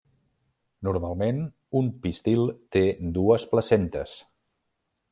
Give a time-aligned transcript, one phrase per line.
[0.87, 1.43] Normalment
[1.81, 2.83] un pistil té
[3.19, 4.21] dues placentes.